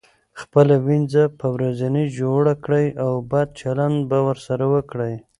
خپله 0.41 0.75
وينځه 0.85 1.23
به 1.37 1.47
ورځنې 1.55 2.03
جوړه 2.19 2.53
کړئ 2.63 2.87
او 3.03 3.11
بد 3.31 3.47
چلند 3.59 3.97
به 4.09 4.19
ورسره 4.27 4.63
وکړئ. 4.73 5.13